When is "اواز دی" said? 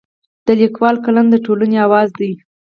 1.85-2.31